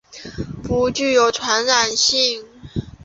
[0.63, 2.43] 不具有传染性。